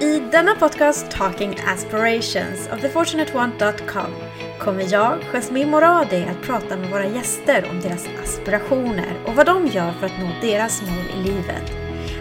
[0.00, 4.10] I denna podcast Talking Aspirations of thefortunateone.com
[4.58, 9.66] kommer jag, Jasmine Moradi, att prata med våra gäster om deras aspirationer och vad de
[9.66, 11.72] gör för att nå deras mål i livet.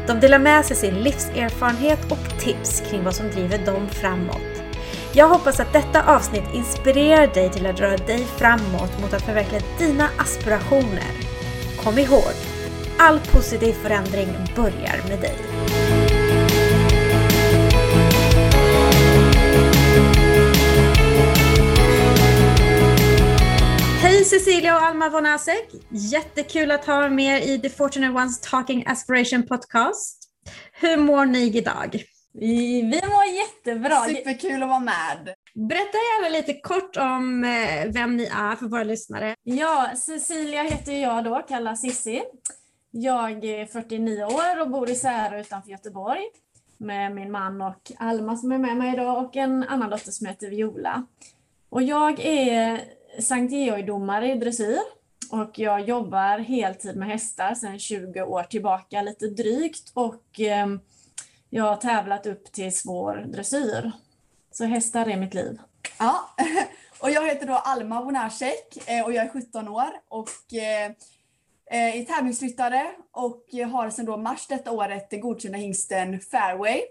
[0.08, 4.64] De delar med sig sin livserfarenhet och tips kring vad som driver dem framåt.
[5.14, 9.62] Jag hoppas att detta avsnitt inspirerar dig till att röra dig framåt mot att förverkliga
[9.80, 11.12] dina aspirationer.
[11.84, 12.34] Kom ihåg,
[12.98, 15.36] all positiv förändring börjar med dig.
[24.06, 25.70] Hej Cecilia och Alma von Asek!
[25.90, 30.30] Jättekul att ha med er i The Fortunate Ones Talking Aspiration Podcast.
[30.74, 32.04] Hur mår ni idag?
[32.34, 33.96] Vi, vi mår jättebra.
[33.96, 35.34] Superkul att vara med.
[35.54, 39.36] Berätta gärna lite kort om eh, vem ni är för våra lyssnare.
[39.44, 42.24] Ja, Cecilia heter jag då, kallas Sissi.
[42.92, 46.24] Jag är 49 år och bor i Särö utanför Göteborg
[46.78, 50.28] med min man och Alma som är med mig idag och en annan dotter som
[50.28, 51.06] heter Viola.
[51.70, 52.82] Och jag är
[53.20, 54.80] Sankt Georg-domare i dressyr
[55.32, 60.80] och jag jobbar heltid med hästar sedan 20 år tillbaka, lite drygt och ehm,
[61.50, 63.92] jag har tävlat upp till svår dressyr.
[64.52, 65.60] Så hästar är mitt liv.
[66.00, 66.30] Ja,
[67.00, 70.86] och jag heter då Alma Bonacek eh, och jag är 17 år och eh,
[71.72, 76.82] eh, är tävlingsryttare och har sedan då mars detta året den godkända hingsten Fairway.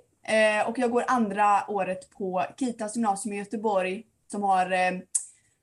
[0.66, 4.72] Och jag går andra året på Kitas gymnasium i Göteborg som har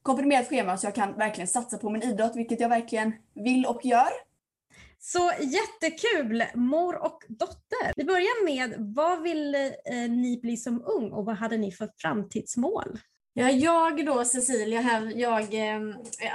[0.04, 3.86] komprimerat schema så jag kan verkligen satsa på min idrott, vilket jag verkligen vill och
[3.86, 4.12] gör.
[5.00, 6.44] Så jättekul!
[6.56, 7.94] Mor och dotter.
[7.96, 11.90] Vi börjar med, vad ville eh, ni bli som ung och vad hade ni för
[11.98, 13.00] framtidsmål?
[13.34, 15.82] Ja, jag då Cecilia här, jag eh,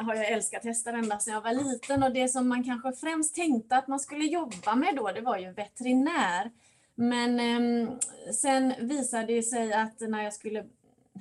[0.05, 3.35] har ju älskat hästar ända sedan jag var liten och det som man kanske främst
[3.35, 6.51] tänkte att man skulle jobba med då, det var ju veterinär.
[6.95, 7.91] Men eh,
[8.33, 10.65] sen visade det sig att när jag skulle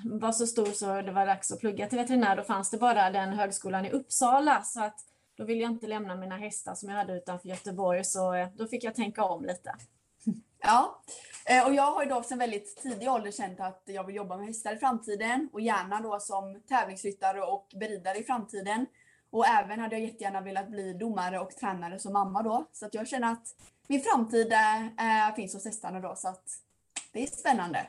[0.04, 3.10] var så stor så det var dags att plugga till veterinär, då fanns det bara
[3.10, 4.64] den högskolan i Uppsala.
[4.64, 5.00] Så att
[5.38, 8.68] då ville jag inte lämna mina hästar som jag hade utanför Göteborg, så eh, då
[8.68, 9.76] fick jag tänka om lite.
[10.68, 11.02] Ja,
[11.46, 14.38] eh, och jag har ju då sedan väldigt tidig ålder känt att jag vill jobba
[14.38, 18.86] med hästar i framtiden och gärna då som tävlingsryttare och beridare i framtiden.
[19.30, 22.66] Och även hade jag jättegärna velat bli domare och tränare som mamma då.
[22.72, 23.48] Så att jag känner att
[23.88, 26.16] min framtid äh, finns hos hästarna då.
[26.16, 26.44] Så att
[27.16, 27.88] det är spännande.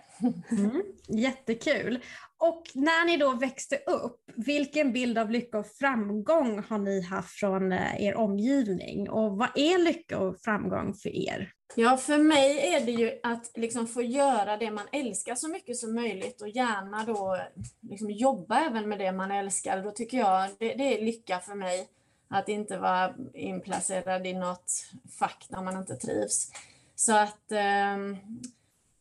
[0.51, 2.05] Mm, jättekul.
[2.39, 7.31] Och när ni då växte upp, vilken bild av lycka och framgång har ni haft
[7.31, 9.11] från er omgivning?
[9.11, 11.53] Och vad är lycka och framgång för er?
[11.75, 15.77] Ja, för mig är det ju att liksom få göra det man älskar så mycket
[15.77, 17.39] som möjligt och gärna då
[17.81, 19.83] liksom jobba även med det man älskar.
[19.83, 21.89] Då tycker jag det, det är lycka för mig
[22.29, 24.73] att inte vara inplacerad i något
[25.19, 26.51] fack där man inte trivs.
[26.95, 27.97] Så att eh,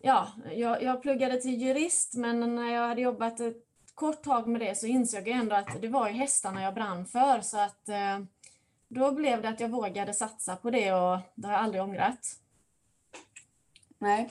[0.06, 3.58] ja, jag, jag pluggade till jurist men när jag hade jobbat ett
[3.94, 7.06] kort tag med det så insåg jag ändå att det var ju hästarna jag brann
[7.06, 8.20] för så att eh,
[8.88, 12.20] då blev det att jag vågade satsa på det och det har jag aldrig ångrat.
[13.98, 14.30] Nej.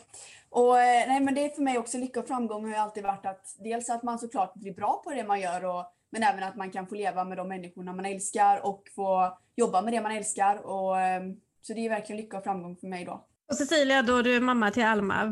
[0.49, 3.03] Och, eh, nej men det är för mig också lycka och framgång har ju alltid
[3.03, 6.43] varit att dels att man såklart blir bra på det man gör och, men även
[6.43, 10.01] att man kan få leva med de människorna man älskar och få jobba med det
[10.01, 10.67] man älskar.
[10.67, 11.23] Och, eh,
[11.63, 13.25] så det är verkligen lycka och framgång för mig då.
[13.51, 15.27] Och Cecilia, då du är mamma till Alma,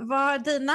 [0.00, 0.72] vad, har dina,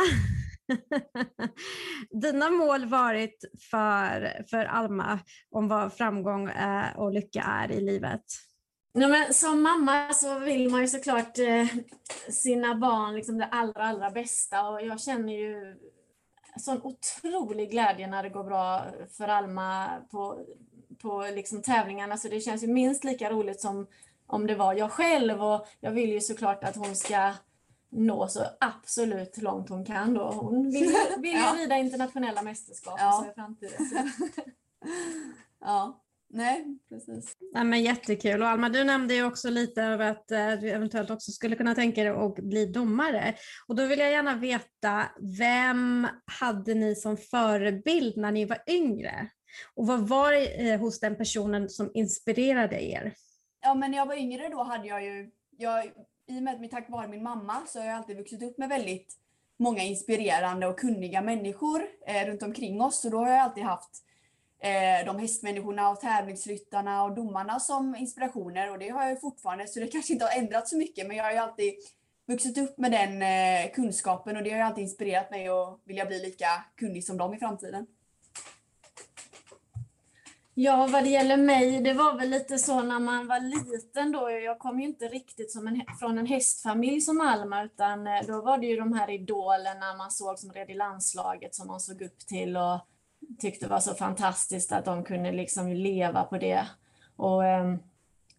[2.21, 5.19] dina mål varit för, för Alma
[5.51, 8.23] om vad framgång eh, och lycka är i livet?
[8.93, 11.67] Ja, men som mamma så vill man ju såklart eh,
[12.29, 14.69] sina barn liksom det allra, allra bästa.
[14.69, 15.75] Och jag känner ju
[16.59, 18.85] sån otrolig glädje när det går bra
[19.17, 20.45] för Alma på,
[21.01, 22.17] på liksom tävlingarna.
[22.17, 23.87] Så det känns ju minst lika roligt som
[24.29, 27.33] om det var jag själv och jag vill ju såklart att hon ska
[27.91, 30.31] nå så absolut långt hon kan då.
[30.31, 31.55] Hon vill, vill ju ja.
[31.57, 33.23] rida internationella mästerskap ja.
[33.23, 33.85] så i framtiden.
[35.59, 36.03] ja.
[36.31, 37.33] Nej, precis.
[37.53, 38.41] Ja, men jättekul.
[38.41, 42.03] Och Alma, du nämnde ju också lite av att du eventuellt också skulle kunna tänka
[42.03, 43.35] dig att bli domare.
[43.67, 45.05] Och då vill jag gärna veta,
[45.39, 46.07] vem
[46.39, 49.29] hade ni som förebild när ni var yngre?
[49.75, 53.13] Och vad var det hos den personen som inspirerade er?
[53.61, 55.85] Ja, men när jag var yngre då hade jag ju, jag,
[56.27, 58.69] i och med att tack vare min mamma så har jag alltid vuxit upp med
[58.69, 59.17] väldigt
[59.57, 63.01] många inspirerande och kunniga människor eh, runt omkring oss.
[63.01, 64.03] Så då har jag alltid haft
[64.59, 69.79] eh, de hästmänniskorna och tävlingsryttarna och domarna som inspirationer och det har jag fortfarande så
[69.79, 71.73] det kanske inte har ändrats så mycket men jag har ju alltid
[72.25, 76.05] vuxit upp med den eh, kunskapen och det har ju alltid inspirerat mig att vilja
[76.05, 77.87] bli lika kunnig som dem i framtiden.
[80.61, 84.29] Ja, vad det gäller mig, det var väl lite så när man var liten då.
[84.31, 88.41] Jag kom ju inte riktigt som en, från en hästfamilj som Alma, utan eh, då
[88.41, 92.01] var det ju de här idolerna man såg som red i landslaget som man såg
[92.01, 92.79] upp till och
[93.39, 96.67] tyckte var så fantastiskt att de kunde liksom leva på det.
[97.15, 97.79] Och ehm,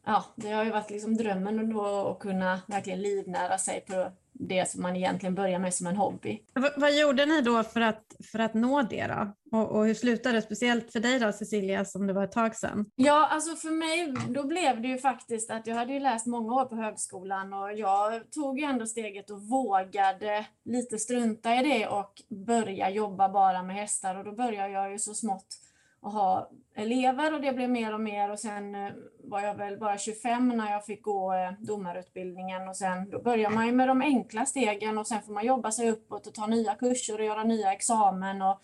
[0.04, 4.12] ja, det har ju varit liksom drömmen då att kunna verkligen livnära sig på
[4.48, 6.42] det som man egentligen börjar med som en hobby.
[6.54, 8.02] V vad gjorde ni då för att,
[8.32, 9.34] för att nå det då?
[9.58, 10.42] Och, och hur slutade det?
[10.42, 12.86] Speciellt för dig då Cecilia som det var ett tag sedan.
[12.94, 16.54] Ja, alltså för mig då blev det ju faktiskt att jag hade ju läst många
[16.54, 21.86] år på högskolan och jag tog ju ändå steget och vågade lite strunta i det
[21.86, 22.12] och
[22.46, 25.59] börja jobba bara med hästar och då började jag ju så smått
[26.02, 28.30] att ha elever och det blev mer och mer.
[28.30, 28.92] Och sen eh,
[29.24, 32.68] var jag väl bara 25 när jag fick gå eh, domarutbildningen.
[32.68, 34.98] Och sen då börjar man ju med de enkla stegen.
[34.98, 38.42] Och sen får man jobba sig uppåt och ta nya kurser och göra nya examen.
[38.42, 38.60] Och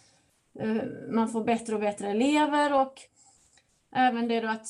[0.61, 2.81] eh, man får bättre och bättre elever.
[2.81, 3.01] Och
[3.93, 4.67] även det då att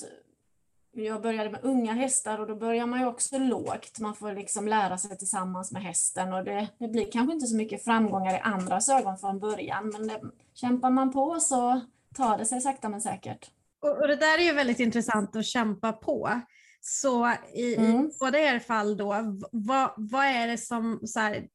[0.92, 2.38] jag började med unga hästar.
[2.40, 4.00] Och då börjar man ju också lågt.
[4.00, 6.32] Man får liksom lära sig tillsammans med hästen.
[6.32, 9.88] Och det, det blir kanske inte så mycket framgångar i andras ögon från början.
[9.88, 10.20] Men det,
[10.54, 11.80] kämpar man på så
[12.16, 13.50] tar det sig sakta men säkert.
[13.82, 16.40] Och, och det där är ju väldigt intressant att kämpa på.
[16.80, 18.04] Så i, mm.
[18.04, 19.14] i båda er fall då,
[19.52, 21.46] vad, vad är det som så här,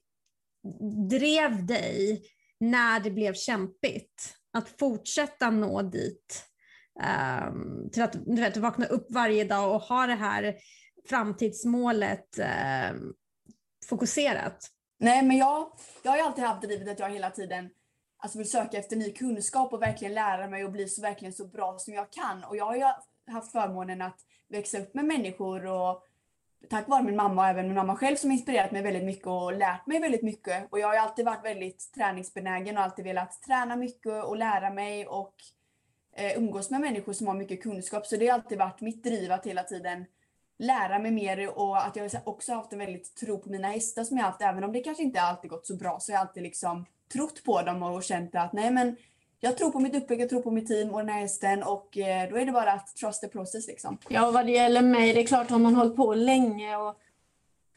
[1.10, 2.24] drev dig
[2.60, 4.38] när det blev kämpigt?
[4.54, 6.46] Att fortsätta nå dit?
[7.48, 10.56] Um, till att du vet, vakna upp varje dag och ha det här
[11.10, 12.40] framtidsmålet
[12.92, 13.14] um,
[13.90, 14.68] fokuserat?
[15.00, 15.72] Nej, men jag,
[16.04, 17.70] jag har ju alltid haft drivet att jag hela tiden
[18.22, 21.46] alltså vill söka efter ny kunskap och verkligen lära mig och bli så, verkligen så
[21.46, 22.44] bra som jag kan.
[22.44, 22.84] Och jag har ju
[23.32, 26.08] haft förmånen att växa upp med människor och
[26.70, 29.54] tack vare min mamma och även min mamma själv som inspirerat mig väldigt mycket och
[29.54, 30.68] lärt mig väldigt mycket.
[30.72, 34.70] Och jag har ju alltid varit väldigt träningsbenägen och alltid velat träna mycket och lära
[34.70, 35.36] mig och
[36.16, 38.06] eh, umgås med människor som har mycket kunskap.
[38.08, 40.06] Så det har alltid varit mitt driv att hela tiden
[40.60, 44.18] lära mig mer och att jag också haft en väldigt tro på mina hästar som
[44.18, 44.42] jag haft.
[44.42, 47.44] Även om det kanske inte alltid gått så bra så har jag alltid liksom trott
[47.44, 48.96] på dem och känt att nej men
[49.40, 51.88] jag tror på mitt upplägg, jag tror på mitt team och den här hästen och
[52.30, 53.98] då är det bara att trust the process liksom.
[54.10, 57.00] Ja, vad det gäller mig, det är klart har man hållit på länge och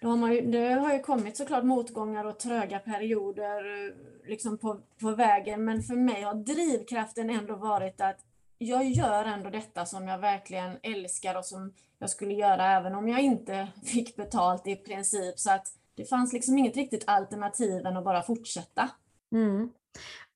[0.00, 4.58] då har man ju, det har ju kommit såklart motgångar och tröga perioder eh, liksom
[4.58, 8.18] på, på vägen, men för mig har drivkraften ändå varit att
[8.58, 13.08] jag gör ändå detta som jag verkligen älskar och som jag skulle göra även om
[13.08, 15.38] jag inte fick betalt i princip.
[15.38, 18.90] Så att det fanns liksom inget riktigt alternativ än att bara fortsätta.
[19.34, 19.70] Mm.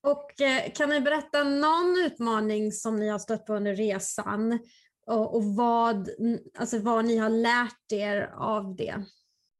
[0.01, 4.59] Och eh, kan ni berätta någon utmaning som ni har stött på under resan
[5.05, 6.09] och, och vad,
[6.57, 9.03] alltså vad ni har lärt er av det?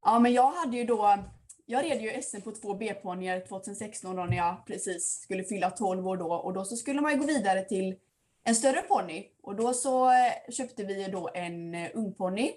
[0.05, 1.17] Ja, men jag hade ju då
[1.65, 6.07] jag red ju SM på två B-ponnyer 2016 då när jag precis skulle fylla 12
[6.07, 7.95] år då och då så skulle man ju gå vidare till
[8.43, 12.51] en större ponny och då så eh, köpte vi då en eh, ungponny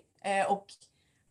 [0.48, 0.66] och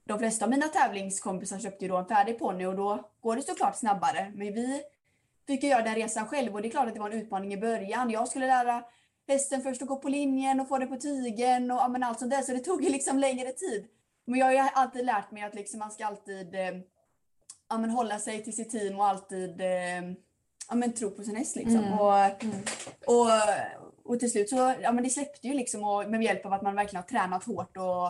[0.04, 3.42] de flesta av mina tävlingskompisar köpte ju då en färdig ponny och då går det
[3.42, 4.32] såklart snabbare.
[4.36, 4.84] Men vi
[5.48, 7.54] fick jag göra den resan själv och det är klart att det var en utmaning
[7.54, 8.10] i början.
[8.10, 8.84] Jag skulle lära
[9.28, 12.32] hästen först att gå på linjen och få det på tygen och ja, allt sånt
[12.32, 13.88] där så det tog ju liksom längre tid.
[14.26, 16.72] Men jag har ju alltid lärt mig att liksom man ska alltid eh,
[17.70, 20.02] ja, men hålla sig till sitt team och alltid eh,
[20.70, 21.56] ja, men tro på sin häst.
[21.56, 21.84] Liksom.
[21.84, 22.00] Mm.
[22.00, 22.58] Och, mm.
[23.08, 23.28] och,
[24.04, 26.62] och till slut så ja, men det släppte ju liksom och med hjälp av att
[26.62, 28.06] man verkligen har tränat hårt och,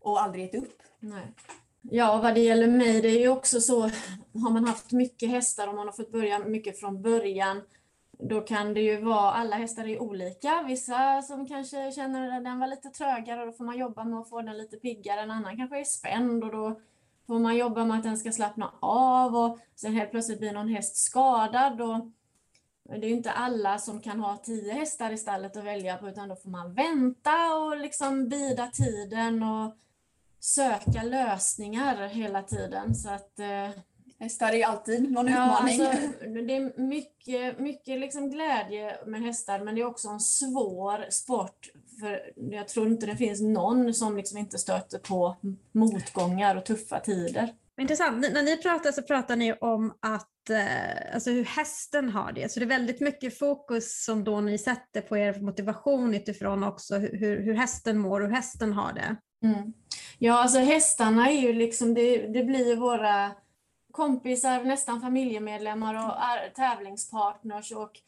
[0.00, 0.82] och aldrig gett upp.
[0.98, 1.34] Nej.
[1.90, 3.80] Ja, vad det gäller mig, det är ju också så,
[4.34, 7.62] har man haft mycket hästar och man har fått börja mycket från början,
[8.18, 10.64] då kan det ju vara, alla hästar är olika.
[10.66, 14.28] Vissa som kanske känner att den var lite trögare, då får man jobba med att
[14.28, 15.20] få den lite piggare.
[15.20, 16.80] En annan kanske är spänd och då
[17.26, 20.68] får man jobba med att den ska slappna av och sen helt plötsligt blir någon
[20.68, 21.80] häst skadad.
[21.80, 22.10] Och
[22.84, 26.08] det är ju inte alla som kan ha tio hästar i stallet att välja på
[26.08, 29.76] utan då får man vänta och liksom bida tiden och
[30.40, 32.94] söka lösningar hela tiden.
[32.94, 33.70] Så att, eh,
[34.18, 35.80] Hästar är alltid någon ja, utmaning.
[35.80, 36.08] Alltså,
[36.46, 41.70] det är mycket, mycket liksom glädje med hästar men det är också en svår sport.
[42.00, 45.36] För jag tror inte det finns någon som liksom inte stöter på
[45.72, 47.54] motgångar och tuffa tider.
[47.80, 48.32] Intressant.
[48.32, 52.52] När ni pratar så pratar ni om att, eh, alltså hur hästen har det.
[52.52, 56.94] Så det är väldigt mycket fokus som då ni sätter på er motivation utifrån också
[56.96, 59.16] hur, hur hästen mår och hur hästen har det.
[59.46, 59.72] Mm.
[60.18, 63.30] Ja, alltså hästarna är ju liksom, det, det blir våra
[63.90, 68.00] kompisar, nästan familjemedlemmar och är, tävlingspartners och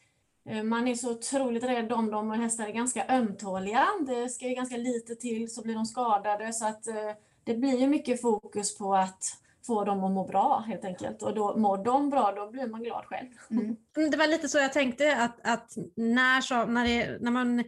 [0.49, 3.87] eh, man är så otroligt rädd om dem och hästar är ganska ömtåliga.
[4.07, 7.11] Det ska ju ganska lite till så blir de skadade så att eh,
[7.43, 9.23] det blir ju mycket fokus på att
[9.67, 11.21] få dem att må bra helt enkelt.
[11.21, 13.27] Och då mår de bra, då blir man glad själv.
[13.51, 13.75] Mm.
[13.97, 17.63] mm det var lite så jag tänkte att, att när, så, när, det, när man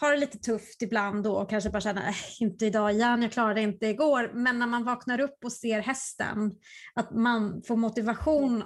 [0.00, 3.32] har det lite tufft ibland då och kanske bara känner äh, inte idag igen, jag
[3.32, 4.30] klarade inte igår.
[4.34, 6.54] Men när man vaknar upp och ser hästen,
[6.94, 8.64] att man får motivation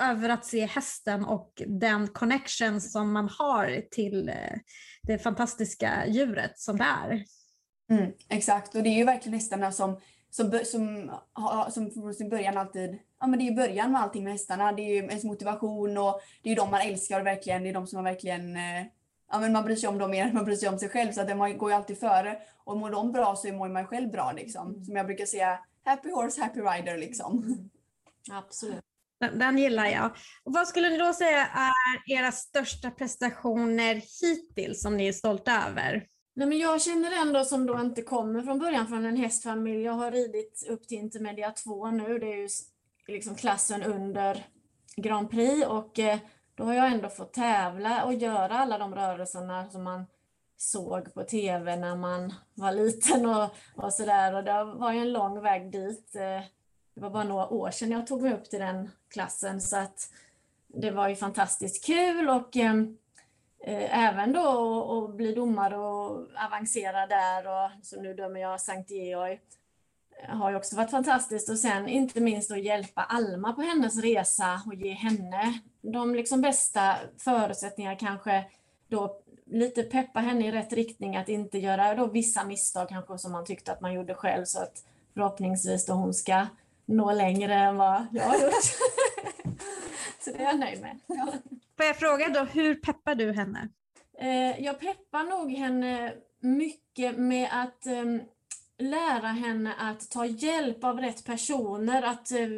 [0.00, 4.58] över att se hästen och den connection som man har till eh,
[5.02, 7.24] det fantastiska djuret som det är.
[7.90, 10.00] Mm, exakt, och det är ju verkligen hästarna som,
[10.30, 11.10] som, som,
[11.70, 14.72] som från sin början alltid, ja men det är ju början med allting med hästarna.
[14.72, 17.74] Det är ju ens motivation och det är ju de man älskar verkligen, det är
[17.74, 18.86] de som man verkligen, eh,
[19.32, 21.12] ja men man bryr sig om dem mer än man bryr sig om sig själv
[21.12, 22.38] så att det går ju alltid före.
[22.64, 24.68] Och mår de bra så mår man själv bra liksom.
[24.68, 24.84] Mm.
[24.84, 27.38] Som jag brukar säga, happy horse, happy rider liksom.
[27.38, 27.70] Mm.
[28.30, 28.84] Absolut.
[29.20, 30.10] Den, den, gillar jag.
[30.44, 35.68] Och vad skulle ni då säga är era största prestationer hittills som ni är stolta
[35.68, 36.06] över?
[36.34, 39.82] Nej, men jag känner ändå som då inte kommer från början från en hästfamilj.
[39.82, 42.18] Jag har ridit upp till Intermedia 2 nu.
[42.18, 42.48] Det är ju
[43.08, 44.46] liksom klassen under
[44.96, 46.18] Grand Prix och eh,
[46.54, 50.06] då har jag ändå fått tävla och göra alla de rörelserna som man
[50.56, 54.34] såg på tv när man var liten och, och sådär.
[54.34, 56.16] Och det var ju en lång väg dit.
[56.16, 56.42] Eh,
[56.94, 60.10] det var bara några år sedan jag tog mig upp till den klassen så att
[60.66, 62.74] det var ju fantastiskt kul och eh,
[63.64, 68.90] eh även då att bli domare och avancera där och så nu dömer jag Sankt
[68.90, 69.40] Georg
[70.28, 74.62] har ju också varit fantastiskt och sen inte minst att hjälpa Alma på hennes resa
[74.66, 78.44] och ge henne de liksom bästa förutsättningar kanske
[78.88, 83.32] då lite peppa henne i rätt riktning att inte göra då vissa misstag kanske som
[83.32, 86.46] man tyckte att man gjorde själv så att förhoppningsvis då hon ska
[86.84, 88.52] nå längre än vad jag har gjort.
[90.20, 90.98] så det är jag nöjd med.
[91.06, 91.32] Ja.
[91.76, 93.68] Får jag fråga då, hur peppar du henne?
[94.18, 98.20] Eh, jag peppar nog henne mycket med att ehm,
[98.82, 102.48] lära henne att ta hjälp av rätt personer, att, eh,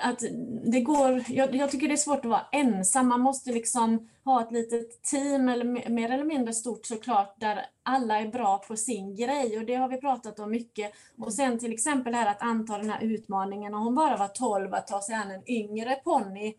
[0.00, 0.22] att
[0.64, 4.42] det går, jag, jag, tycker det är svårt att vara ensam, man måste liksom ha
[4.42, 9.16] ett litet team, eller mer eller mindre stort såklart, där alla är bra på sin
[9.16, 10.92] grej och det har vi pratat om mycket.
[11.18, 14.74] Och sen till exempel här att anta den här utmaningen, och hon bara var 12,
[14.74, 16.54] att ta sig an en yngre ponny.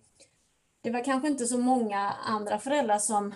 [0.82, 3.32] Det var kanske inte så många andra föräldrar som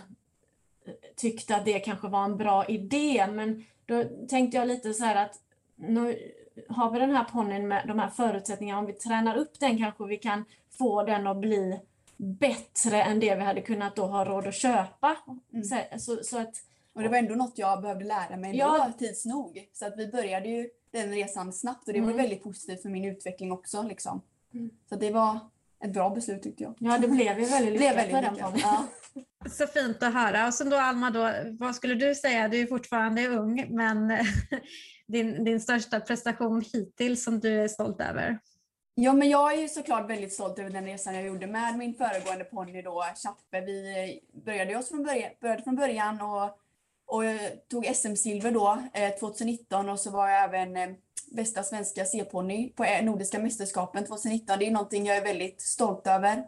[0.85, 5.03] eh, tyckte att det kanske var en bra idé, men då tänkte jag lite så
[5.03, 5.39] här att
[5.75, 6.31] nu
[6.69, 10.05] har vi den här ponnyn med de här förutsättningarna, om vi tränar upp den kanske
[10.05, 11.79] vi kan få den att bli
[12.17, 15.17] bättre än det vi hade kunnat då ha råd att köpa.
[15.53, 15.99] Mm.
[15.99, 16.55] Så, så, att,
[16.93, 18.91] och det var ändå något jag behövde lära mig ja.
[18.97, 19.69] tids nog.
[19.73, 22.11] Så att vi började ju den resan snabbt och det mm.
[22.11, 23.81] var väldigt positivt för min utveckling också.
[23.83, 24.21] Liksom.
[24.53, 24.69] Mm.
[24.89, 25.39] Så det var
[25.83, 26.75] ett bra beslut tyckte jag.
[26.79, 28.87] Ja, det blev ju väldigt lyckat väldigt den ja.
[29.49, 30.47] Så fint att höra.
[30.47, 32.47] Och sen då Alma, då, vad skulle du säga?
[32.47, 34.07] Du är fortfarande ung, men
[35.07, 38.39] din, din största prestation hittills som du är stolt över?
[38.95, 42.43] Ja, men jag är såklart väldigt stolt över den resan jag gjorde med min föregående
[42.43, 43.61] ponny då, Chappe.
[43.61, 46.57] Vi började oss från början, började från början och,
[47.11, 47.23] och
[47.69, 50.89] tog SM-silver då eh, 2019 och så var jag även eh,
[51.31, 54.59] bästa svenska C-ponny på eh, Nordiska mästerskapen 2019.
[54.59, 56.43] Det är någonting jag är väldigt stolt över.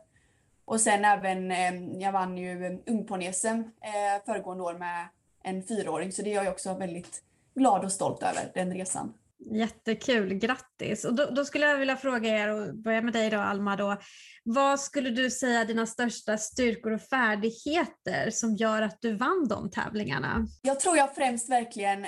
[0.65, 5.07] Och sen även, eh, jag vann ju eh, ungponny-SM eh, föregående år med
[5.43, 7.23] en fyraåring så det är jag också väldigt
[7.55, 9.13] glad och stolt över, den resan.
[9.51, 11.05] Jättekul, grattis!
[11.05, 13.97] Och då, då, skulle jag vilja fråga er, och börja med dig då Alma, då,
[14.43, 19.47] vad skulle du säga är dina största styrkor och färdigheter som gör att du vann
[19.49, 20.47] de tävlingarna?
[20.61, 22.05] Jag tror jag främst verkligen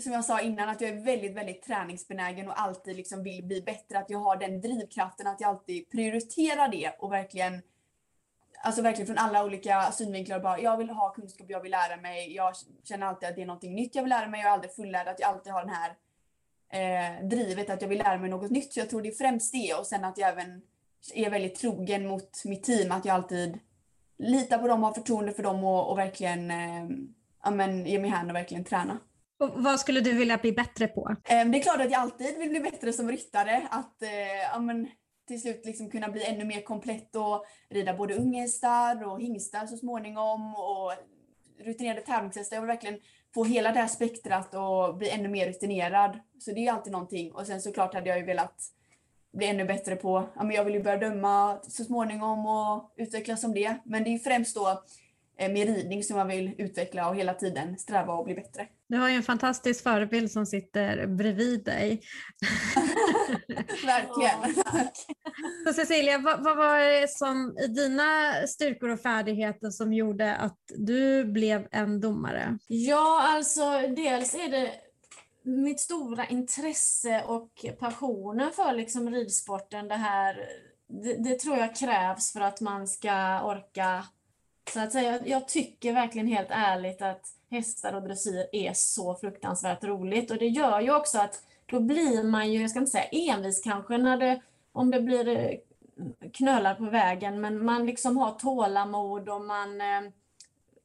[0.00, 3.62] som jag sa innan, att jag är väldigt, väldigt träningsbenägen och alltid liksom vill bli
[3.62, 3.98] bättre.
[3.98, 7.62] Att jag har den drivkraften att jag alltid prioriterar det och verkligen
[8.64, 10.40] Alltså verkligen från alla olika synvinklar.
[10.40, 12.34] Bara, jag vill ha kunskap, jag vill lära mig.
[12.34, 14.40] Jag känner alltid att det är någonting nytt jag vill lära mig.
[14.40, 15.08] Jag är aldrig fullärd.
[15.08, 15.96] Att jag alltid har den här
[16.72, 18.72] eh, drivet att jag vill lära mig något nytt.
[18.72, 19.74] Så jag tror det är främst det.
[19.74, 20.62] Och sen att jag även
[21.14, 22.92] är väldigt trogen mot mitt team.
[22.92, 23.58] Att jag alltid
[24.18, 26.88] litar på dem, har förtroende för dem och, och verkligen eh,
[27.44, 28.98] ja, men, ge mig hän och verkligen träna.
[29.38, 31.16] Och vad skulle du vilja bli bättre på?
[31.24, 33.68] Eh, det är klart att jag alltid vill bli bättre som ryttare.
[33.70, 34.08] Att eh,
[34.52, 34.88] ja, men,
[35.28, 39.76] till slut liksom kunna bli ännu mer komplett och rida både unghästar och hingstar så
[39.76, 40.92] småningom och
[41.64, 42.56] rutinerade tävlingshästar.
[42.56, 43.00] Jag vill verkligen
[43.34, 46.18] få hela det här spektrat och bli ännu mer rutinerad.
[46.38, 47.32] Så det är alltid någonting.
[47.32, 48.54] Och sen såklart hade jag ju velat
[49.32, 53.40] bli ännu bättre på, ja men jag vill ju börja döma så småningom och utvecklas
[53.40, 53.76] som det.
[53.84, 54.82] Men det är främst då
[55.38, 58.66] med ridning som man vill utveckla och hela tiden sträva och bli bättre.
[58.88, 62.00] Du har ju en fantastisk förebild som sitter bredvid dig.
[63.86, 64.64] Verkligen.
[65.66, 70.58] Så Cecilia, vad, vad, var det som i dina styrkor och färdigheter som gjorde att
[70.76, 72.58] du blev en domare?
[72.66, 74.70] Ja, alltså dels är det
[75.42, 79.88] mitt stora intresse och passionen för liksom ridsporten.
[79.88, 80.36] Det här
[81.02, 84.04] det, det tror jag krävs för att man ska orka
[84.72, 89.84] Så att säga, jag tycker verkligen helt ärligt att hästar och dressyr är så fruktansvärt
[89.84, 93.34] roligt och det gör ju också att då blir man ju, jag ska inte säga
[93.34, 94.40] envis kanske när det,
[94.72, 95.58] om det blir eh,
[96.32, 100.02] knölar på vägen, men man liksom har tålamod och man eh,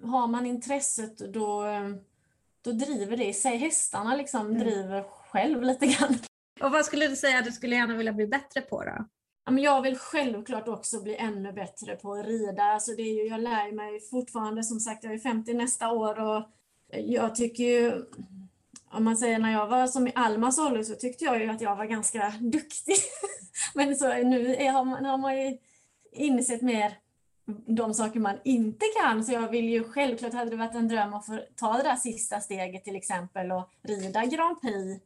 [0.03, 1.89] har man intresset då, eh,
[2.61, 3.57] då driver det i sig.
[3.57, 4.59] Hästarna liksom mm.
[4.59, 6.19] driver själv lite grann.
[6.61, 9.05] Och vad skulle du säga att du skulle gärna vilja bli bättre på då?
[9.55, 12.63] Jag vill självklart också bli ännu bättre på att rida.
[12.63, 16.19] Alltså det är ju, jag lär mig fortfarande, som sagt, jag är 50 nästa år
[16.19, 16.43] och
[16.89, 18.05] eh, jag tycker ju,
[18.91, 21.61] om man säger när jag var som i Almas ålder så tyckte jag ju att
[21.61, 22.95] jag var ganska duktig.
[23.75, 25.57] Men så nu är, har, man, har man ju
[26.11, 26.97] insett mer
[27.67, 29.25] de saker man inte kan.
[29.25, 31.95] Så jag vill ju självklart, hade det varit en dröm att få ta det där
[31.95, 35.03] sista steget till exempel och rida Grand Prix.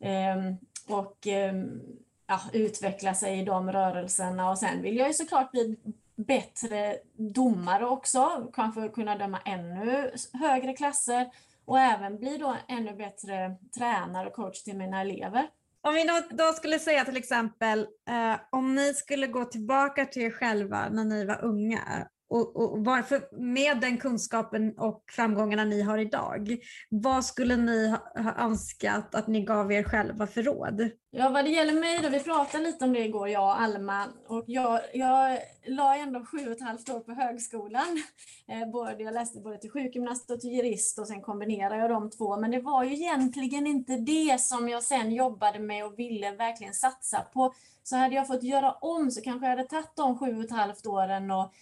[0.00, 0.56] Um,
[0.96, 1.82] och um,
[2.26, 5.76] ja, utveckla sig i de rörelserna och sen vill jag ju såklart bli
[6.16, 11.30] bättre domare också, kanske kunna döma ännu högre klasser
[11.64, 15.48] och även bli då ännu bättre tränare och coach till mina elever.
[15.80, 20.22] Om vi då, då skulle säga till exempel, eh, om ni skulle gå tillbaka till
[20.22, 25.82] er själva när ni var unga och, och varför, med den kunskapen och framgångarna ni
[25.82, 26.56] har idag,
[26.90, 30.90] vad skulle ni ha, ha önskat att ni gav er själva för råd?
[31.10, 34.06] Ja, vad det gäller mig då, vi pratade lite om det igår, jag och Alma,
[34.26, 38.02] och jag, jag la ändå sju och ett halvt år på högskolan.
[38.48, 42.10] Eh, både, jag läste både till sjukgymnast och till jurist och sen kombinerade jag de
[42.10, 46.30] två, men det var ju egentligen inte det som jag sen jobbade med och ville
[46.30, 47.54] verkligen satsa på.
[47.82, 50.50] Så hade jag fått göra om så kanske jag hade tagit de sju och ett
[50.50, 51.52] halvt åren och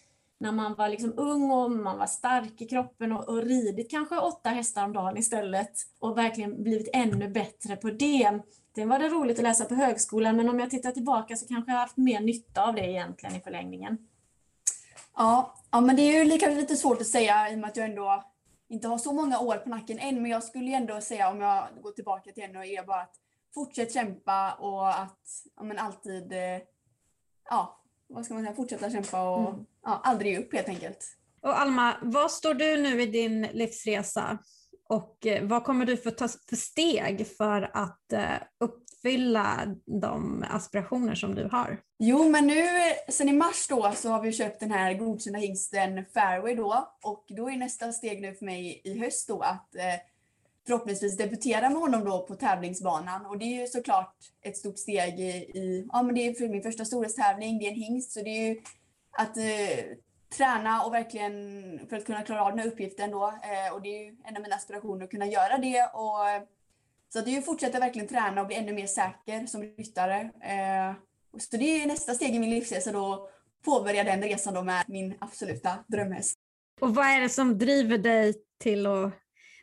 [0.43, 4.19] när man var liksom ung och man var stark i kroppen och, och ridit kanske
[4.19, 8.41] åtta hästar om dagen istället och verkligen blivit ännu bättre på det.
[8.75, 11.73] Det var det roligt att läsa på högskolan men om jag tittar tillbaka så kanske
[11.73, 13.99] jag haft mer nytta av det egentligen i förlängningen.
[15.17, 17.77] Ja, ja men det är ju lika lite svårt att säga i och med att
[17.77, 18.25] jag ändå
[18.69, 21.69] inte har så många år på nacken än men jag skulle ändå säga om jag
[21.83, 23.15] går tillbaka till henne och är bara att
[23.55, 26.61] fortsätt kämpa och att ja, men alltid eh,
[27.51, 27.82] ja,
[28.13, 29.65] vad ska man säga, fortsätta kämpa och mm.
[29.83, 31.17] ja, aldrig upp helt enkelt.
[31.43, 34.39] Och Alma, var står du nu i din livsresa?
[34.89, 41.15] Och eh, vad kommer du få ta för steg för att eh, uppfylla de aspirationer
[41.15, 41.81] som du har?
[41.99, 42.65] Jo, men nu
[43.09, 47.25] sen i mars då så har vi köpt den här godkända hingsten Fairway då och
[47.29, 49.83] då är nästa steg nu för mig i höst då att eh,
[50.67, 53.27] förhoppningsvis debutera med honom då på tävlingsbanan.
[53.27, 56.49] Och det är ju såklart ett stort steg i, i ja men det är för
[56.49, 58.61] min första storhetstävling, det är en hingst, så det är ju
[59.19, 59.97] att eh,
[60.37, 61.35] träna och verkligen
[61.89, 63.27] för att kunna klara av den här uppgiften då.
[63.27, 65.91] Eh, och det är ju en av mina aspirationer att kunna göra det.
[65.95, 66.43] Och, eh,
[67.13, 70.21] så det är ju att fortsätta verkligen träna och bli ännu mer säker som ryttare.
[70.21, 70.95] Eh,
[71.39, 73.29] så det är nästa steg i min livsresa då,
[73.65, 76.35] påbörja den resan då med min absoluta drömhäst.
[76.81, 79.13] Och vad är det som driver dig till att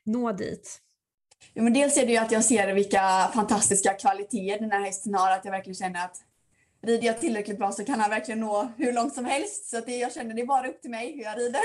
[0.04, 0.82] nå dit?
[1.54, 5.14] Ja, men dels är det ju att jag ser vilka fantastiska kvaliteter den här hästen
[5.14, 6.18] har, att jag verkligen känner att
[6.82, 9.70] rider jag tillräckligt bra så kan han verkligen nå hur långt som helst.
[9.70, 11.62] Så att det, jag känner det är bara upp till mig hur jag rider.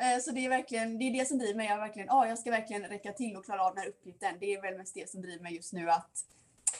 [0.00, 1.66] Eh, så det är verkligen det, är det som driver mig.
[1.66, 4.34] Jag, verkligen, ah, jag ska verkligen räcka till och klara av den här uppgiften.
[4.40, 6.10] Det är väl mest det som driver mig just nu att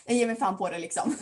[0.07, 1.17] jag ger mig fan på det liksom.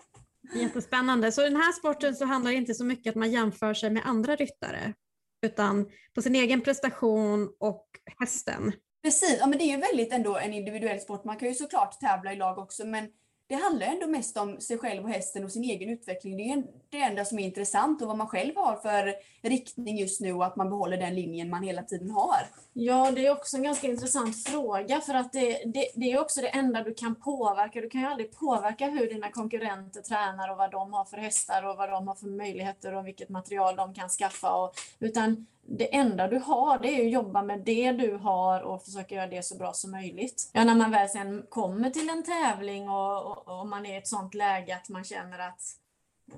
[0.54, 1.32] Jättespännande.
[1.32, 3.90] Så i den här sporten så handlar det inte så mycket att man jämför sig
[3.90, 4.94] med andra ryttare
[5.42, 7.86] utan på sin egen prestation och
[8.20, 8.72] hästen.
[9.02, 11.24] Precis, ja, men det är ju väldigt ändå en individuell sport.
[11.24, 13.08] Man kan ju såklart tävla i lag också men
[13.50, 16.36] det handlar ändå mest om sig själv och hästen och sin egen utveckling.
[16.36, 20.20] Det är det enda som är intressant och vad man själv har för riktning just
[20.20, 22.46] nu och att man behåller den linjen man hela tiden har.
[22.72, 26.40] Ja, det är också en ganska intressant fråga för att det, det, det är också
[26.40, 27.80] det enda du kan påverka.
[27.80, 31.62] Du kan ju aldrig påverka hur dina konkurrenter tränar och vad de har för hästar
[31.62, 34.50] och vad de har för möjligheter och vilket material de kan skaffa.
[34.50, 38.84] Och, utan det enda du har det är att jobba med det du har och
[38.84, 40.50] försöka göra det så bra som möjligt.
[40.52, 43.96] Ja, när man väl sen kommer till en tävling och, och, och man är i
[43.96, 45.62] ett sånt läge att man känner att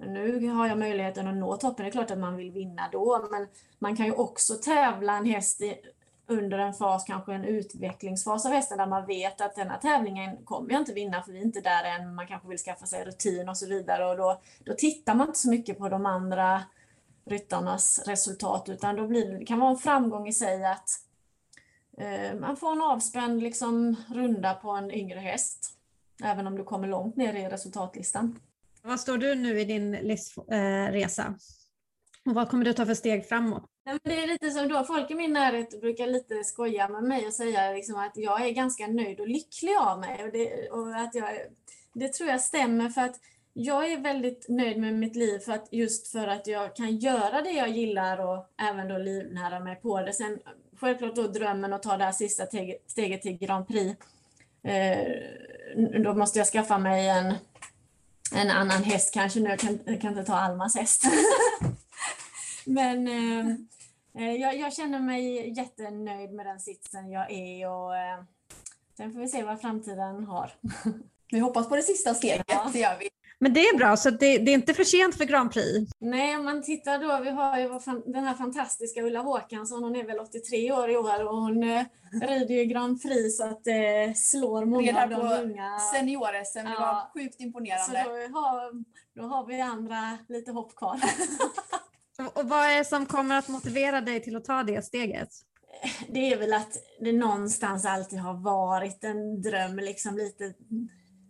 [0.06, 1.84] nu har jag möjligheten att nå toppen.
[1.84, 5.26] Det är klart att man vill vinna då, men man kan ju också tävla en
[5.26, 5.74] häst i,
[6.26, 10.72] under en fas, kanske en utvecklingsfas av hästen där man vet att denna tävlingen kommer
[10.72, 12.14] jag inte vinna för vi är inte där än.
[12.14, 15.38] Man kanske vill skaffa sig rutin och så vidare och då, då tittar man inte
[15.38, 16.62] så mycket på de andra
[17.24, 20.88] ryttarnas resultat utan då blir det, det kan vara en framgång i sig att
[21.98, 25.78] eh, man får en avspänd liksom, runda på en yngre häst.
[26.24, 28.38] Även om du kommer långt ner i resultatlistan.
[28.82, 31.22] Vad står du nu i din livsresa?
[31.22, 31.32] Eh,
[32.26, 33.64] och vad kommer du ta för steg framåt?
[34.02, 37.32] det är lite som då, folk i min närhet brukar lite skoja med mig och
[37.32, 40.24] säga liksom att jag är ganska nöjd och lycklig av mig.
[40.24, 41.28] Och det, och att jag,
[41.92, 43.20] det tror jag stämmer för att
[43.54, 47.42] jag är väldigt nöjd med mitt liv för att just för att jag kan göra
[47.42, 50.12] det jag gillar och även då livnära mig på det.
[50.12, 50.38] Sen
[50.76, 52.46] självklart då drömmen att ta det här sista
[52.86, 54.00] steget till Grand Prix.
[54.62, 54.98] Eh,
[56.04, 57.34] då måste jag skaffa mig en,
[58.34, 59.50] en annan häst kanske nu.
[59.50, 61.04] Jag kan, jag kan inte ta Almas häst.
[62.66, 63.46] Men eh,
[64.18, 68.22] eh, jag, jag, känner mig jättenöjd med den sitsen jag är och eh,
[68.96, 70.52] sen får vi se vad framtiden har.
[71.30, 72.70] Vi hoppas på det sista steget, ja.
[72.72, 73.08] det gör vi.
[73.42, 75.92] Men det är bra, så det, det, är inte för sent för Grand Prix?
[75.98, 77.68] Nej, om man tittar då, vi har ju
[78.12, 81.84] den här fantastiska Ulla Håkansson, hon är väl 83 år i år och hon eh,
[82.22, 85.78] rider ju Grand Prix så att det eh, slår många av de unga.
[85.78, 86.80] senior-SM, det ja.
[86.80, 87.84] var sjukt imponerande.
[87.84, 88.72] Så då har,
[89.14, 91.00] då har vi andra lite hopp kvar.
[92.34, 95.28] och vad är det som kommer att motivera dig till att ta det steget?
[96.08, 100.54] Det är väl att det någonstans alltid har varit en dröm, liksom lite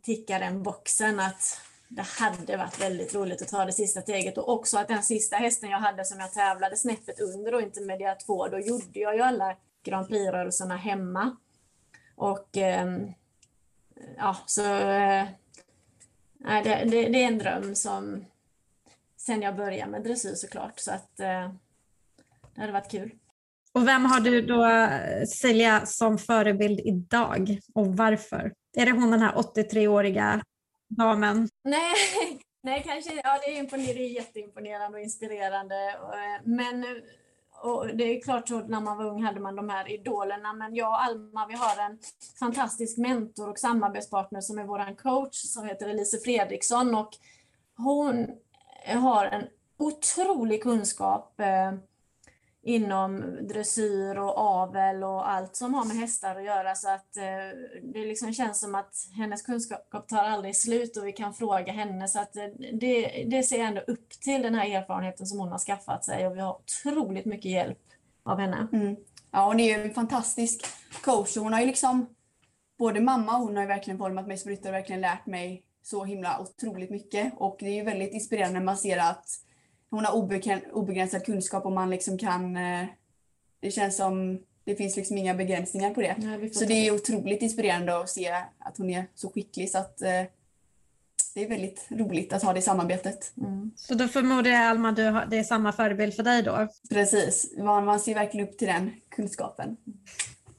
[0.03, 1.61] tickar den boxen att
[1.95, 5.37] det hade varit väldigt roligt att ta det sista steget och också att den sista
[5.37, 9.17] hästen jag hade som jag tävlade snäppet under och inte med 2, då gjorde jag
[9.17, 11.37] ju alla Grand Prix-rörelserna hemma.
[12.17, 12.97] Och eh,
[14.17, 15.27] ja, så eh,
[16.39, 18.25] det, det, det, är en dröm som
[19.17, 21.53] sen jag började med dressyr såklart så att eh,
[22.55, 23.11] det hade varit kul.
[23.73, 28.53] Och vem har du då eh, Celia som förebild idag och varför?
[28.77, 30.43] Är det hon den här 83-åriga
[30.89, 31.49] damen?
[31.65, 31.95] Nej,
[32.63, 35.89] nej kanske, ja det är, imponerande, det är jätteimponerande och inspirerande.
[35.91, 36.85] Eh, men
[37.63, 40.75] och det är klart så när man var ung hade man de här idolerna, men
[40.75, 41.99] jag och Alma vi har en
[42.39, 46.95] fantastisk mentor och samarbetspartner som är vår coach som heter Elise Fredriksson.
[46.95, 47.11] Och
[47.77, 48.27] hon
[48.87, 49.45] har en
[49.79, 51.73] otrolig kunskap eh,
[52.63, 56.75] inom dressyr och avel och allt som har med hästar att göra.
[56.75, 61.13] Så att eh, det liksom känns som att hennes kunskap tar aldrig slut och vi
[61.13, 62.09] kan fråga henne.
[62.09, 65.49] Så att eh, det, det ser jag ändå upp till den här erfarenheten som hon
[65.49, 66.27] har skaffat sig.
[66.27, 67.79] Och vi har otroligt mycket hjälp
[68.23, 68.69] av henne.
[68.73, 68.97] Mm.
[69.31, 70.67] Ja, hon är ju en fantastisk
[71.05, 71.37] coach.
[71.37, 72.07] Hon har ju liksom
[72.79, 75.63] både mamma och hon har ju verkligen format mig som ryttare och verkligen lärt mig
[75.83, 77.33] så himla otroligt mycket.
[77.37, 79.27] Och det är ju väldigt inspirerande när man ser att
[79.93, 80.13] hon har
[80.73, 82.57] obegränsad kunskap och man liksom kan...
[82.57, 82.87] Eh,
[83.61, 86.17] det känns som det finns liksom inga begränsningar på det.
[86.19, 90.03] Ja, så det är otroligt inspirerande att se att hon är så skicklig så att
[90.03, 90.23] eh,
[91.35, 93.33] det är väldigt roligt att ha det samarbetet.
[93.37, 93.71] Mm.
[93.77, 96.69] Så då förmodar jag Alma, du har, det är samma förebild för dig då?
[96.91, 99.77] Precis, man, man ser verkligen upp till den kunskapen.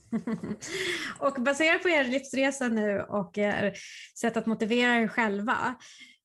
[1.20, 3.74] och baserat på er livsresa nu och er
[4.16, 5.76] sätt att motivera er själva,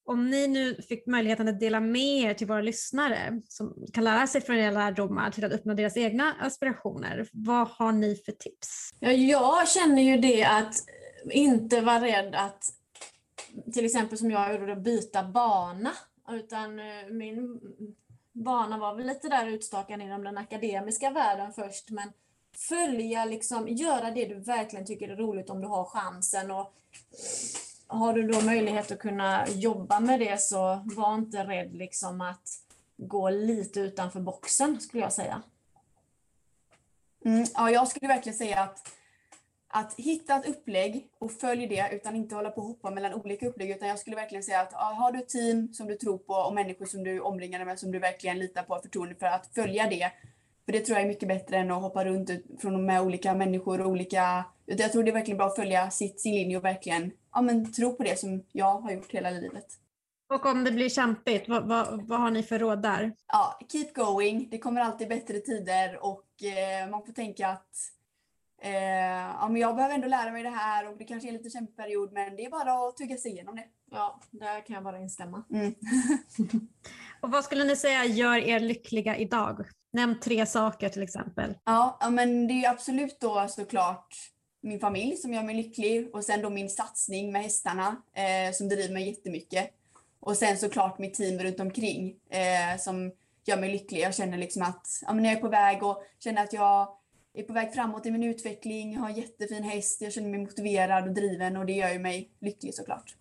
[0.09, 4.27] om ni nu fick möjligheten att dela med er till våra lyssnare som kan lära
[4.27, 8.91] sig från era lärdomar till att uppnå deras egna aspirationer, vad har ni för tips?
[9.01, 10.75] Ja, jag känner ju det att
[11.31, 12.65] inte vara rädd att
[13.73, 15.93] till exempel som jag gjorde, byta bana.
[16.31, 17.61] Utan eh, min
[18.33, 22.13] bana var väl lite där utstakad inom den akademiska världen först men
[22.69, 26.75] följa, liksom, göra det du verkligen tycker är roligt om du har chansen och
[27.13, 32.21] eh, har du då möjlighet att kunna jobba med det så var inte rädd liksom
[32.21, 32.49] att
[32.97, 35.43] gå lite utanför boxen skulle jag säga.
[37.25, 38.93] Mm, ja, jag skulle verkligen säga att,
[39.69, 43.49] att hitta ett upplägg och följ det utan inte hålla på och hoppa mellan olika
[43.49, 43.71] upplägg.
[43.71, 46.55] Utan jag skulle verkligen säga att har du ett team som du tror på och
[46.55, 49.47] människor som du omringar dig med som du verkligen litar på och förtroende för att
[49.55, 50.13] följa det.
[50.65, 53.81] För det tror jag är mycket bättre än att hoppa runt från med olika människor
[53.81, 54.45] och olika...
[54.65, 57.73] Jag tror det är verkligen bra att följa sitt, sin linje och verkligen ja, men,
[57.73, 59.67] tro på det som jag har gjort hela livet.
[60.29, 63.15] Och om det blir kämpigt, vad, vad, vad har ni för råd där?
[63.27, 64.49] Ja, keep going.
[64.51, 67.69] Det kommer alltid bättre tider och eh, man får tänka att
[68.63, 68.73] eh,
[69.41, 71.77] ja, men jag behöver ändå lära mig det här och det kanske är lite kämpig
[71.77, 73.65] period men det är bara att tugga sig igenom det.
[73.91, 75.45] Ja, där kan jag bara instämma.
[75.51, 75.75] Mm.
[77.21, 79.67] och vad skulle ni säga gör er lyckliga idag?
[79.93, 81.55] Nämn tre saker till exempel.
[81.65, 84.15] Ja, ja men det är absolut då såklart
[84.61, 88.69] min familj som gör mig lycklig och sen då min satsning med hästarna eh, som
[88.69, 89.71] driver mig jättemycket.
[90.21, 93.13] Och sen såklart mitt team runt omkring eh, som
[93.45, 94.01] gör mig lycklig.
[94.01, 96.89] Jag känner liksom att ja, men jag är på väg och känner att jag
[97.35, 100.41] är på väg framåt i min utveckling, jag har en jättefin häst, jag känner mig
[100.41, 103.15] motiverad och driven och det gör ju mig lycklig såklart.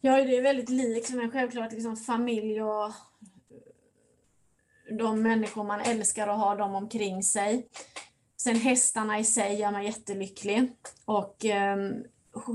[0.00, 2.92] Ja, det är väldigt likt men självklart liksom familj och
[4.98, 7.66] de människor man älskar och har dem omkring sig.
[8.42, 10.72] Sen hästarna i sig gör mig jättelycklig.
[11.04, 11.76] Och eh,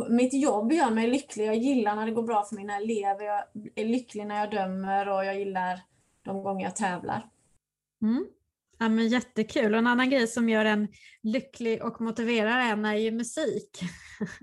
[0.09, 1.47] mitt jobb gör mig lycklig.
[1.47, 3.25] Jag gillar när det går bra för mina elever.
[3.25, 3.43] Jag
[3.75, 5.81] är lycklig när jag dömer och jag gillar
[6.23, 7.29] de gånger jag tävlar.
[8.01, 8.25] Mm.
[8.77, 9.73] Ja, men jättekul.
[9.73, 10.87] Och en annan grej som gör en
[11.23, 13.79] lycklig och motiverar en är ju musik.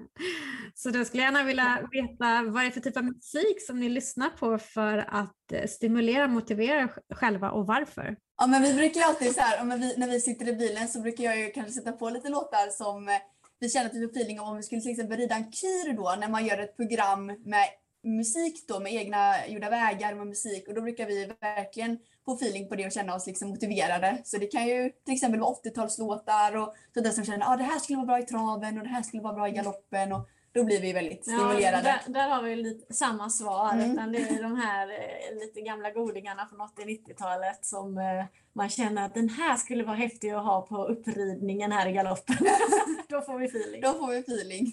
[0.75, 3.81] Så då skulle jag gärna vilja veta vad det är för typ av musik som
[3.81, 8.17] ni lyssnar på för att eh, stimulera och motivera er själva och varför?
[8.41, 9.65] Ja men vi brukar ju alltid så här,
[9.99, 13.09] när vi sitter i bilen så brukar jag ju kanske sätta på lite låtar som
[13.09, 13.15] eh,
[13.61, 16.17] vi känner att vi får feeling om vi skulle till exempel rida en kyr då
[16.21, 17.69] när man gör ett program med
[18.03, 22.69] musik då med egna gjorda vägar med musik och då brukar vi verkligen få feeling
[22.69, 24.19] på det och känna oss liksom motiverade.
[24.25, 27.65] Så det kan ju till exempel vara 80-talslåtar och sådär som känner att ah, det
[27.65, 30.13] här skulle vara bra i traven och det här skulle vara bra i galoppen.
[30.13, 31.89] Och då blir vi väldigt stimulerade.
[31.89, 33.73] Ja, där, där har vi lite samma svar.
[33.73, 33.91] Mm.
[33.91, 39.07] Utan det är de här eh, lite gamla godingarna från 80-90-talet som eh, man känner
[39.07, 42.37] att den här skulle vara häftig att ha på uppridningen här i galoppen.
[43.09, 43.81] då får vi feeling.
[43.81, 44.73] Då får vi feeling.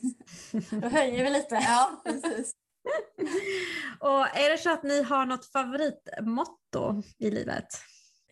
[0.82, 1.56] då höjer vi lite.
[1.56, 2.54] Ja, precis.
[4.00, 7.68] Och är det så att ni har något favoritmotto i livet?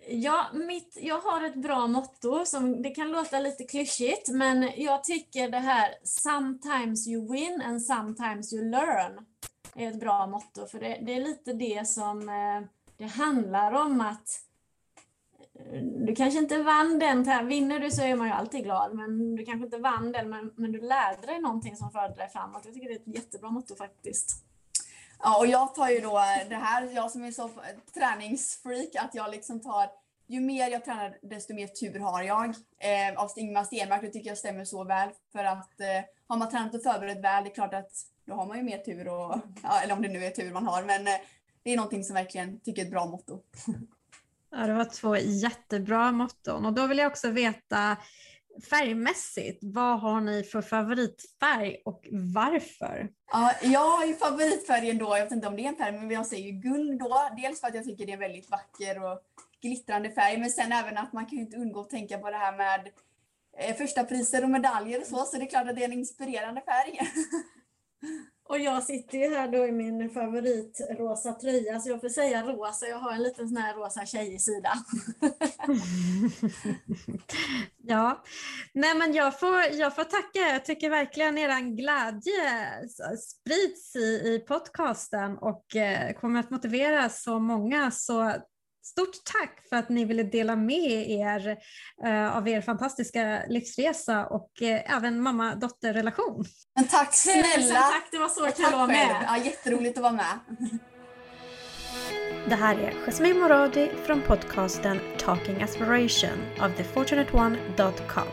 [0.09, 5.03] Ja, mitt, jag har ett bra motto som det kan låta lite klyschigt men jag
[5.03, 9.25] tycker det här “Sometimes you win and sometimes you learn”
[9.75, 14.01] är ett bra motto för det, det är lite det som eh, det handlar om
[14.01, 14.46] att
[16.05, 19.45] du kanske inte vann den, vinner du så är man ju alltid glad men du
[19.45, 22.61] kanske inte vann den men, men du lärde dig någonting som förde dig framåt.
[22.65, 24.43] Jag tycker det är ett jättebra motto faktiskt.
[25.19, 26.13] Ja, och jag tar ju då
[26.49, 27.49] det här, jag som är så
[27.93, 29.89] träningsfreak, att jag liksom tar
[30.27, 32.49] ju mer jag tränar desto mer tur har jag.
[32.79, 35.09] Eh, av Ingmar Stenmark, det tycker jag stämmer så väl.
[35.31, 37.91] För att eh, har man tränat och förberett väl, det är klart att
[38.25, 39.07] då har man ju mer tur.
[39.07, 40.83] Och, ja, eller om det nu är tur man har.
[40.83, 41.13] Men eh,
[41.63, 43.41] det är någonting som verkligen tycker är ett bra motto.
[44.51, 46.65] Ja, det var två jättebra motton.
[46.65, 47.97] Och då vill jag också veta
[48.69, 53.09] färgmässigt, vad har ni för favoritfärg och varför?
[53.31, 56.11] Ja, jag har ju favoritfärgen då, jag vet inte om det är en färg, men
[56.11, 57.29] jag säger guld då.
[57.37, 59.19] Dels för att jag tycker det är en väldigt vacker och
[59.61, 62.37] glittrande färg, men sen även att man kan ju inte undgå att tänka på det
[62.37, 62.89] här med
[63.57, 65.93] eh, första priser och medaljer och så, så det är klart att det är en
[65.93, 66.99] inspirerande färg.
[68.49, 72.87] Och jag sitter ju här då i min favoritrosa tröja så jag får säga rosa.
[72.87, 74.73] Jag har en liten sån här rosa tjejig sida.
[77.83, 78.23] ja,
[78.73, 80.39] nej men jag får, jag får tacka.
[80.39, 87.39] Jag tycker verkligen er glädje sprids i, i podcasten och eh, kommer att motivera så
[87.39, 87.91] många.
[87.91, 88.33] Så
[88.87, 91.57] Stort tack för att ni ville dela med er
[92.05, 96.45] uh, av er fantastiska livsresa och uh, även mamma-dotter-relation.
[96.75, 97.79] Men tack snälla!
[97.79, 99.25] tack, det var så kul att vara med.
[99.27, 100.39] Ja, jätteroligt att vara med.
[102.49, 108.27] Det här är Jasmine Moradi från podcasten Talking Aspiration av thefortunateone.com.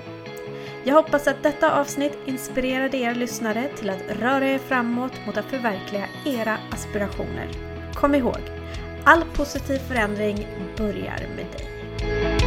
[0.85, 5.51] Jag hoppas att detta avsnitt inspirerade er lyssnare till att röra er framåt mot att
[5.51, 7.49] förverkliga era aspirationer.
[7.95, 8.64] Kom ihåg,
[9.07, 12.44] All positiv förändring börjar med dig.